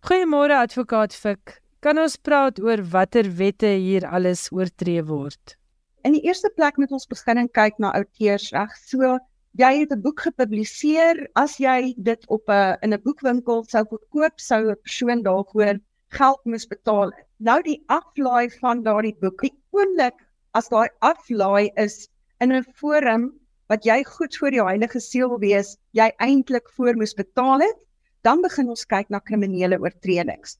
[0.00, 1.62] Goeiemôre advokaat Fick.
[1.80, 5.56] Kan ons praat oor watter wette hier alles oortree word?
[6.02, 8.76] In die eerste plek moet ons begin en kyk na outeursreg.
[8.76, 9.18] So
[9.58, 14.36] jy het 'n boek gepubliseer, as jy dit op 'n in 'n boekwinkel sou verkoop,
[14.40, 15.80] sou 'n persoon daarvoor
[16.18, 17.10] geld moes betaal.
[17.38, 20.14] Nou die aflaai van daardie boek, die oomblik
[20.54, 22.08] as daai aflaai is
[22.40, 23.32] in 'n forum
[23.68, 27.78] wat jy goed voor die heilige siel wil wees, jy eintlik voor moes betaal het,
[28.22, 30.58] dan begin ons kyk na kriminele oortredings.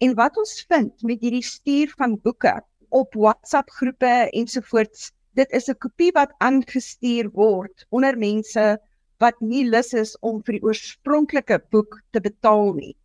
[0.00, 5.68] En wat ons vind met hierdie stuur van boeke op WhatsApp groepe ensovoorts dit is
[5.68, 8.78] 'n kopie wat aangestuur word onder mense
[9.20, 12.96] wat nie lus is om vir die oorspronklike boek te betaal nie.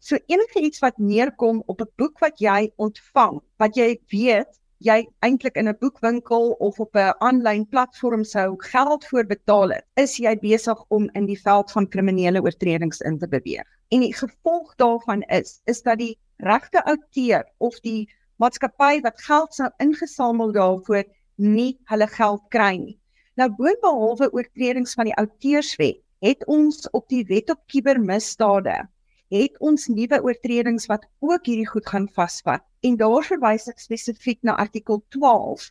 [0.00, 5.06] So enige iets wat neerkom op 'n boek wat jy ontvang, wat jy weet jy
[5.20, 10.16] eintlik in 'n boekwinkel of op 'n aanlyn platform sou geld voor betaal het, is
[10.16, 13.68] jy besig om in die veld van kriminele oortredings in te beweeg.
[13.90, 19.54] En die gevolg daarvan is is dat die regte outeur of die maatskappy wat geld
[19.54, 21.04] sou ingesamel daarvoor
[21.40, 22.96] nie hulle geld kry nie.
[23.40, 28.82] Nou boonbehalwe oortredings van die outeurswet, het ons op die wet op kubermisdade
[29.30, 32.64] het ons nuwe oortredings wat ook hierdie goed gaan vasvat.
[32.82, 35.70] En daar verwys ek spesifiek na artikel 12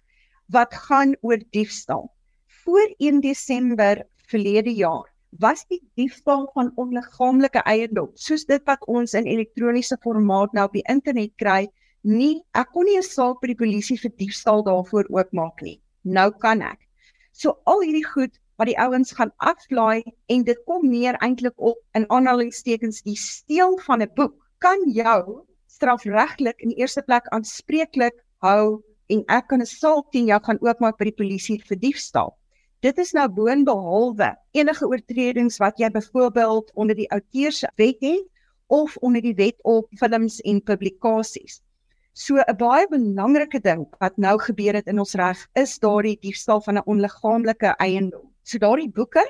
[0.56, 2.08] wat gaan oor diefstal.
[2.64, 5.10] Voor 1 Desember verlede jaar
[5.44, 10.74] was die diefstal van onliggaamlike eiendom, soos dit wat ons in elektroniese formaat nou op
[10.74, 11.68] die internet kry,
[12.04, 15.82] nie ek kon nie 'n saak by die polisie vir diefstal daarvoor oopmaak nie.
[16.04, 16.80] Nou kan ek.
[17.34, 21.78] So al hierdie goed wat die ouens gaan aflaai en dit kom neer eintlik op
[21.96, 28.16] in aanhalingstekens die steel van 'n boek kan jou strafregtelik in die eerste plek aanspreeklik
[28.44, 32.36] hou en ek kan 'n saak teen jou gaan oopmaak by die polisie vir diefstal.
[32.82, 38.28] Dit is nou boonbehalwe enige oortredings wat jy byvoorbeeld onder die outeurswet het
[38.68, 41.62] of onder die wet op films en publikasies.
[42.20, 46.60] So 'n baie belangrike ding wat nou gebeur het in ons reg is daardie diefstal
[46.66, 48.26] van 'n onliggaamlike eiendom.
[48.44, 49.24] So daardie boeke,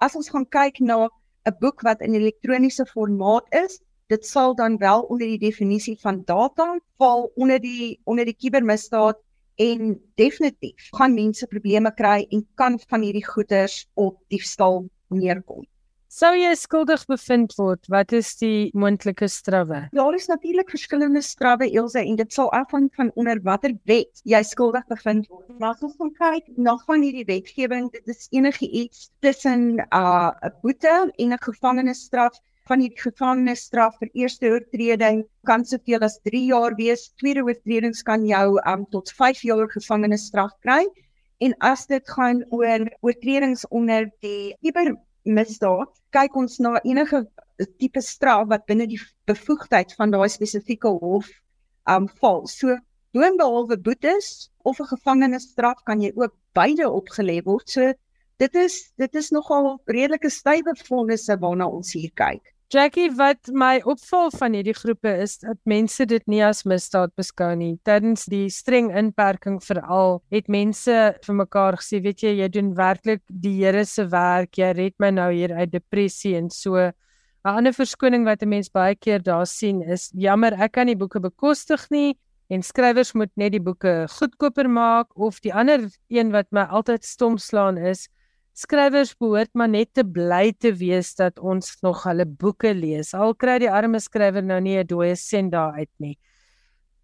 [0.00, 1.10] as ons gaan kyk na
[1.50, 6.22] 'n boek wat in elektroniese formaat is, dit sal dan wel onder die definisie van
[6.24, 9.18] data val onder die onder die kubermisdaad
[9.56, 15.66] en definitief gaan mense probleme kry en kan van hierdie goederes op diefstal neerkom.
[16.12, 19.78] Sou jy skuldig bevind word, wat is die moontlike strawwe?
[19.96, 24.42] Daar is natuurlik verskillende strawwe Elsje en dit sal afhang van onder watter wet jy
[24.44, 25.46] skuldig bevind word.
[25.62, 30.50] Maar as ons kyk na van hierdie wetgewing, dit is enige iets tussen 'n uh,
[30.60, 32.36] boete en 'n gevangenisstraf
[32.68, 37.08] van die gevangenisstraf vir eerste oortreding kan soveel as 3 jaar wees.
[37.22, 40.84] Tweede oortredings kan jou um, tot 5 jaar gevangenisstraf kry.
[41.40, 44.92] En as dit gaan oor oortredings onder die kiber
[45.24, 47.24] misdaad, kyk ons na enige
[47.78, 51.28] tipe straf wat binne die bevoegdheid van daai spesifieke hof
[51.90, 52.46] um val.
[52.46, 52.76] So
[53.14, 57.68] boonbehalwe boetes of 'n gevangenisstraf kan jy ook beide opgelê word.
[57.70, 57.92] So
[58.38, 62.42] dit is dit is nogal redelike stywe vonnisse waarna ons hier kyk.
[62.72, 67.50] Jackie, wat my opval van hierdie groepe is dat mense dit nie as misdaad beskou
[67.60, 67.74] nie.
[67.84, 70.94] Tydens die streng inperking veral het mense
[71.26, 74.56] vir mekaar gesê, weet jy, jy doen werklik die Here se werk.
[74.56, 76.80] Jy red my nou hier uit depressie en so.
[76.80, 76.94] 'n
[77.44, 81.20] Ander verskoning wat 'n mens baie keer daar sien is, jammer, ek kan nie boeke
[81.20, 82.16] bekostig nie
[82.48, 87.04] en skrywers moet net die boeke goedkoper maak of die ander een wat my altyd
[87.04, 88.08] stom slaan is
[88.52, 93.14] Skrywers behoort maar net te bly te wees dat ons nog hulle boeke lees.
[93.16, 96.18] Al kry die arme skrywer nou nie 'n dooie sent daar uit nie.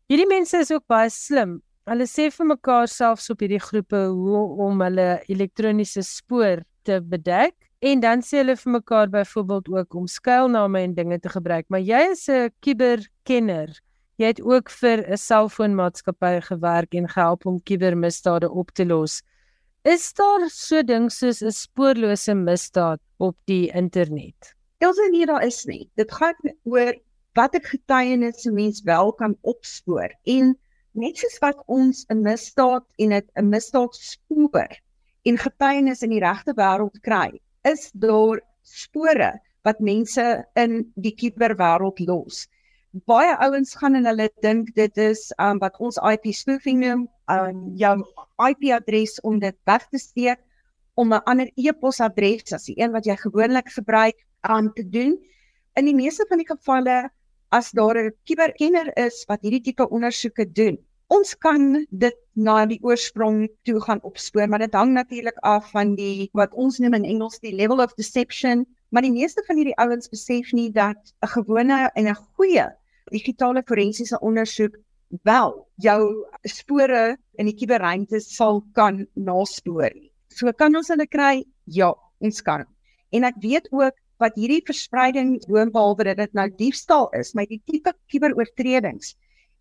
[0.09, 1.63] Hierdie mense is ook baie slim.
[1.89, 7.55] Hulle sê vir mekaar selfs op hierdie groepe hoe om hulle elektroniese spoor te bedek
[7.81, 11.65] en dan sê hulle vir mekaar byvoorbeeld ook om skuilname en dinge te gebruik.
[11.69, 13.69] Maar jy is 'n kuberkenner.
[14.19, 19.23] Jy het ook vir 'n selfoonmaatskappy gewerk en gehelp om kubermisdade op te los.
[19.89, 24.51] Is daar so ding soos 'n spoorlose misdaad op die internet?
[24.85, 25.89] Elsje nie daar is nie.
[25.97, 26.93] Dit gaan oor
[27.39, 30.59] watter getuienis 'n mens wel kan opspoor en
[30.93, 34.77] net soos wat ons 'n misdaad en 'n misdaad spoor
[35.25, 41.99] en getuienis in die regte wêreld kry, is daar spore wat mense in die kuberwêreld
[42.05, 42.45] los
[42.93, 47.63] baie ouens gaan en hulle dink dit is um wat ons IP spoofing noem, um
[47.77, 47.95] jou
[48.49, 50.41] IP adres om dit weg te steek
[50.95, 55.19] om 'n ander e-posadres as die een wat jy gewoonlik gebruik aan te doen.
[55.77, 57.11] In die meeste van die gevalle
[57.51, 60.79] as daar 'n kuberkenner is wat hierdie tipe ondersoeke doen,
[61.09, 65.95] ons kan dit na die oorsprong toe gaan opspoor, maar dit hang natuurlik af van
[65.95, 69.77] die wat ons noem in Engels die level of deception Maar die meeste van hierdie
[69.77, 72.67] ouens besef nie dat 'n gewone en 'n goeie
[73.11, 74.77] digitale forensiese ondersoek
[75.23, 79.93] wel jou spore in die kuberruimte sal kan naspoor.
[80.29, 81.45] So kan ons hulle kry?
[81.65, 82.65] Ja, ons kan.
[83.13, 87.63] En ek weet ook wat hierdie verspreiding boonbehalwe dat dit nou diefstal is, maar die
[87.65, 89.15] tipe kuberoortredings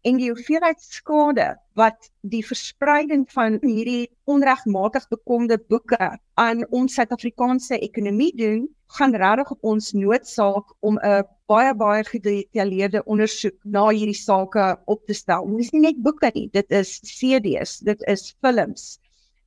[0.07, 1.47] en die hoeveelheid skade
[1.79, 9.51] wat die verspreiding van hierdie onregmatig bekomde boeke aan ons Suid-Afrikaanse ekonomie doen, gaan regtig
[9.55, 15.47] op ons noodsaak om 'n baie baie gedetailleerde ondersoek na hierdie sake op te stel.
[15.51, 18.99] Dit is nie net boeke nie, dit is CD's, dit is films.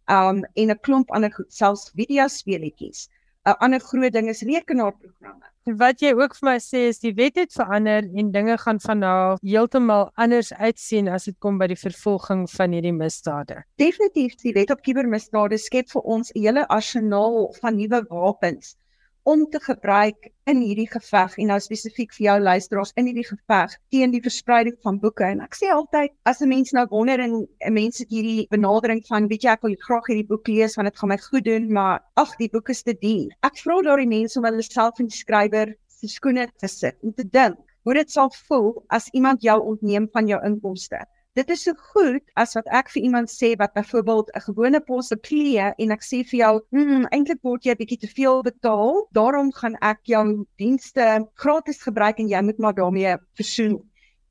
[0.09, 3.09] Um en 'n klomp ander goed, selfs videospeletjies.
[3.47, 5.50] 'n Ander groot ding is rekenaarprogramme.
[5.69, 9.03] Wat jy ook vir my sê is die wet het verander en dinge gaan van
[9.05, 13.59] nou heeltemal anders uitsien as dit kom by die vervolging van hierdie misdade.
[13.77, 18.75] Definitief die wet op kubermisdade skep vir ons 'n hele arsenaal van nuwe wapens
[19.23, 23.77] om te gebruik in hierdie geveg en nou spesifiek vir jou luisteraars in hierdie geveg
[23.95, 25.27] teen die verspreiding van boeke.
[25.27, 29.05] En ek sê altyd as 'n mens nou wonder en 'n mens het hierdie benadering
[29.07, 31.73] van weet jy ek wil graag hierdie boek lees want dit gaan my goed doen
[31.73, 33.31] maar ag die boek is te duur.
[33.43, 37.13] Ek vra daardie mense om hulle self in die skrywer se skoene te sit en
[37.15, 40.99] te dink hoe dit sal voel as iemand jou ontneem van jou inkomste
[41.41, 45.09] Dit is so goed as wat ek vir iemand sê wat byvoorbeeld 'n gewone pos
[45.29, 49.09] klee en ek sê vir jou, "Hm, eintlik word jy 'n bietjie te veel betaal,
[49.19, 53.81] daarom gaan ek jou dienste gratis gebruik en jy moet maar daarmee versoen."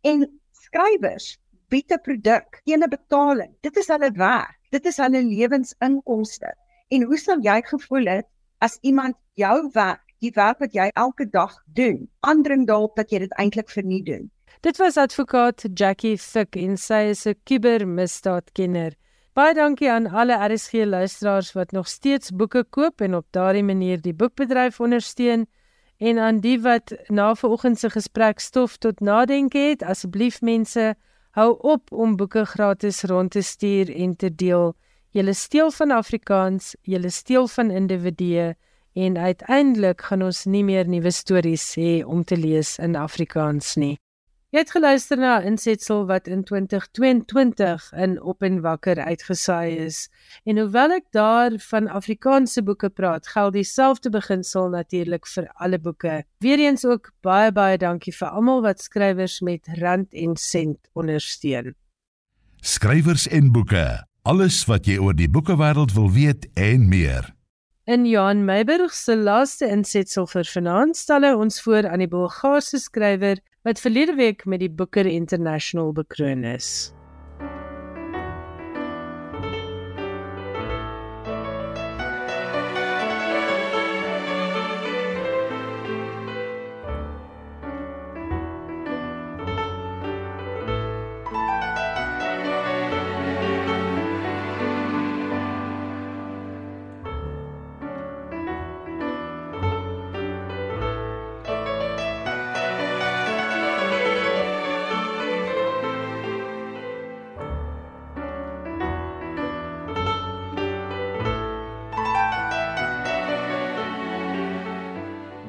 [0.03, 1.39] En skrywers
[1.69, 3.55] bied 'n produk teen 'n betaling.
[3.61, 4.59] Dit is hulle werk.
[4.69, 6.53] Dit is hulle lewensinkomste.
[6.89, 8.27] En hoe sou jy gevoel het
[8.59, 13.19] as iemand jou werk, die werk wat jy elke dag doen, aandring daarop dat jy
[13.19, 14.31] dit eintlik vir nie doen?
[14.61, 18.93] Dit was advokaat Jackie Fick en sy is 'n kubermisdaadkenner.
[19.33, 24.01] Baie dankie aan alle RSG luisteraars wat nog steeds boeke koop en op daardie manier
[24.01, 25.45] die boekbedryf ondersteun
[25.97, 29.83] en aan die wat na vanoggend se gesprek stof tot nadenke het.
[29.83, 30.95] Asseblief mense,
[31.31, 34.75] hou op om boeke gratis rond te stuur en te deel.
[35.09, 38.55] Julle steel van Afrikaans, julle steel van individue
[38.93, 43.97] en uiteindelik gaan ons nie meer nuwe stories hê om te lees in Afrikaans nie.
[44.49, 50.09] Jy het geluister na 'n insetsel wat in 2022 in Op en Wakker uitgesaai is.
[50.43, 56.23] En hoewel ek daar van Afrikaanse boeke praat, geld dieselfde beginsel natuurlik vir alle boeke.
[56.37, 61.75] Weereens ook baie baie dankie vir almal wat skrywers met rand en sent ondersteun.
[62.61, 64.05] Skrywers en boeke.
[64.21, 67.38] Alles wat jy oor die boekewêreld wil weet en meer.
[67.89, 72.77] In Johan Meiburg se laaste insetsel vir vanaand stel hy ons voor aan die Bulgaarse
[72.83, 76.91] skrywer wat verlede week met die Booker International bekroon is.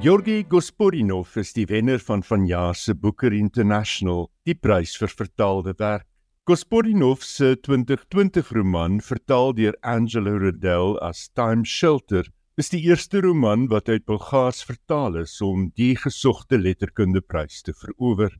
[0.01, 6.07] Georgi Gospodinov is die wenner van vanjaar se Booker International, die prys vir vertaalde werk.
[6.48, 12.24] Gospodinov se 2020 roman, vertaal deur Angelo Rodel as Time Shelter,
[12.57, 18.32] is die eerste roman wat uit Bulgaars vertaal is om die gesogte letterkundeprys te verower.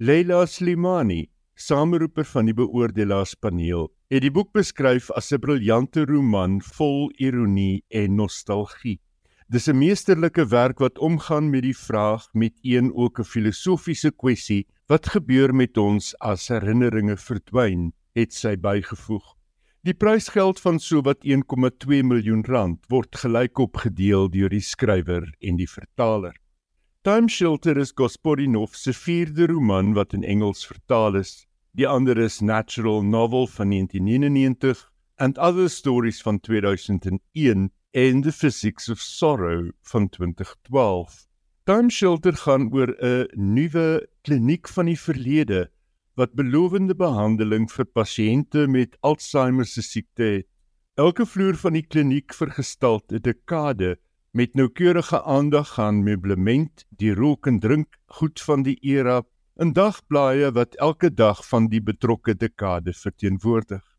[0.00, 7.10] Leila Slimani, sameroeper van die beoordelaarspaneel, het die boek beskryf as 'n briljante roman vol
[7.20, 9.02] ironie en nostalgie.
[9.54, 14.66] Dis 'n meesterlike werk wat omgaan met die vraag met een ook 'n filosofiese kwessie
[14.86, 19.36] wat gebeur met ons as herinneringe verdwyn, het sy bygevoeg.
[19.82, 25.70] Die prysgeld van sowat 1,2 miljoen rand word gelykop gedeel deur die skrywer en die
[25.70, 26.34] vertaler.
[27.02, 31.46] Time Shelter is Gospodinov se vierde roman wat in Engels vertaal is.
[31.70, 38.88] Die ander is Natural Novel van 1999 and Other Stories van 2001 en The Physics
[38.88, 41.28] of Sorrow van 2012.
[41.62, 45.70] Time Shelter gaan oor 'n nuwe kliniek van die verlede
[46.18, 50.46] wat belovende behandeling vir pasiënte met Alzheimer se siekte het.
[50.94, 53.96] Elke vloer van die kliniek vergestalt 'n dekade
[54.32, 59.22] met noukeurige aandag aan meublement, die rook en drink goed van die era,
[59.56, 63.93] en dagblaaie wat elke dag van die betrokke dekade verteenwoordig.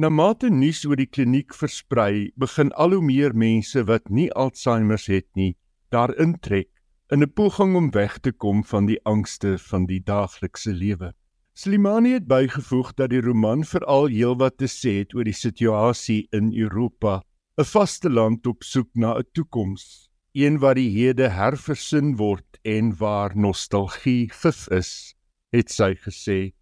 [0.00, 5.02] Na mate nuus oor die kliniek versprei, begin al hoe meer mense wat nie Alzheimer
[5.12, 5.58] het nie,
[5.92, 6.70] daar intrek
[7.12, 11.12] in 'n poging om weg te kom van die angste van die daaglikse lewe.
[11.52, 16.48] Slimani het bygevoeg dat die roman veral heelwat te sê het oor die situasie in
[16.54, 17.20] Europa,
[17.58, 22.96] 'n vaste land op soek na 'n toekoms, een waar die hede herversin word en
[22.96, 25.14] waar nostalgie gif is,
[25.52, 26.54] het sy gesê.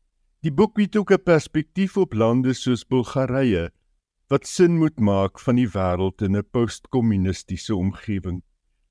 [0.46, 3.70] Die boek bied ook 'n perspektief op lande soos Bulgarië
[4.28, 8.42] wat sin moet maak van die wêreld in 'n postkommunistiese omgewing.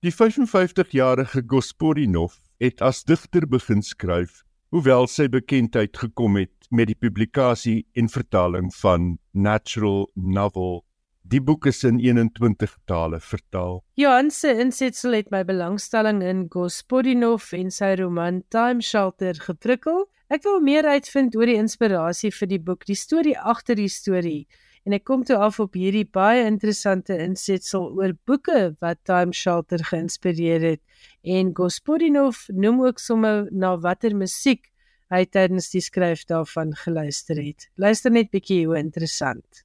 [0.01, 6.99] Die 55-jarige Gospodinov het as digter begin skryf, hoewel sy bekendheid gekom het met die
[6.99, 10.83] publikasie en vertaling van Natural Novel.
[11.21, 13.83] Die boek is in 21 tale vertaal.
[13.93, 20.43] Johan se insetsel het my belangstelling in Gospodinov en sy roman Time Shelter geprikkel Ek
[20.43, 24.41] wil meer uitvind oor die inspirasie vir die boek, die storie agter die storie
[24.83, 29.83] en ek kom toe af op hierdie baie interessante insetsel oor boeke wat Time Shelter
[29.87, 30.83] geïnspireer het
[31.23, 34.67] en Gospodinov noem ook sommer na watter musiek
[35.15, 37.69] hy tydens die skryf daarvan geluister het.
[37.79, 39.63] Luister net bietjie hoe interessant.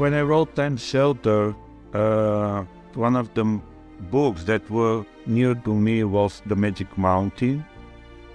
[0.00, 1.54] When I wrote Time Shelter,
[1.92, 3.60] uh, one of the
[4.10, 7.62] books that were near to me was The Magic Mountain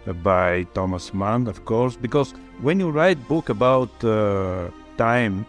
[0.06, 5.44] uh, by Thomas Mann, of course, because when you write book about uh, time,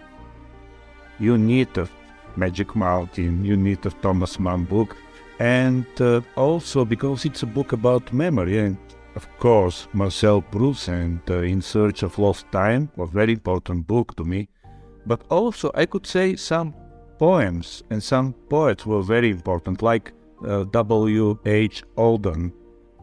[1.18, 1.86] you need a
[2.34, 4.96] Magic Mountain, you need a Thomas Mann book,
[5.38, 8.78] and uh, also because it's a book about memory, and
[9.16, 14.16] of course Marcel Proust and uh, In Search of Lost Time was very important book
[14.16, 14.48] to me,
[15.06, 16.74] but also I could say some
[17.18, 20.12] poems and some poets were very important, like
[20.46, 21.38] uh, W.
[21.46, 21.82] H.
[21.96, 22.52] Auden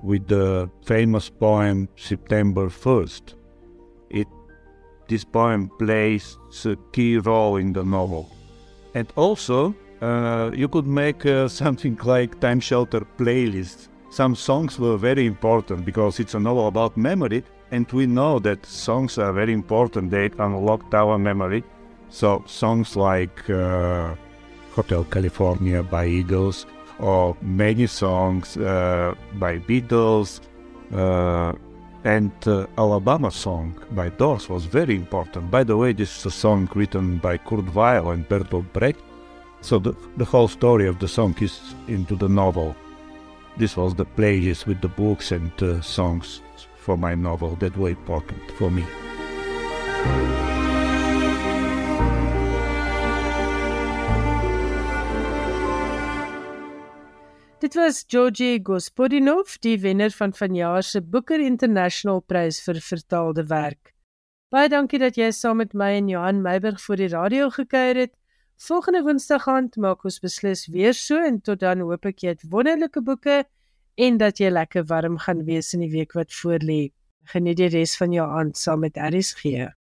[0.04, 3.36] with the famous poem September 1st.
[4.10, 4.28] It,
[5.08, 8.30] this poem plays a key role in the novel.
[8.94, 13.88] And also, uh, you could make uh, something like Time Shelter playlist.
[14.10, 18.64] Some songs were very important because it's a novel about memory, and we know that
[18.66, 20.12] songs are very important.
[20.12, 21.64] They unlock our memory.
[22.14, 24.14] So songs like uh,
[24.76, 26.68] Hotel California by Eagles,
[27.00, 30.40] or many songs uh, by Beatles,
[30.94, 31.54] uh,
[32.04, 35.50] and uh, Alabama song by Doors was very important.
[35.50, 39.02] By the way, this is a song written by Kurt Weill and Bertolt Brecht.
[39.62, 42.76] So the, the whole story of the song is into the novel.
[43.58, 46.42] This was the playlist with the books and uh, songs
[46.78, 48.86] for my novel that were important for me.
[57.64, 63.94] Dit was Georgie Gospodinov, die wenner van vanjaar se Booker International Prys vir vertaalde werk.
[64.52, 68.12] Baie dankie dat jy saam met my en Johan Meiburg vir die radio gekuier het.
[68.68, 72.44] Volgende Woensdag aand maak ons beslis weer so en tot dan hoop ek jy het
[72.52, 73.38] wonderlike boeke
[73.96, 76.92] en dat jy lekker warm gaan wees in die week wat voorlê.
[77.32, 79.72] Geniet die res van jou aand saam met RSG.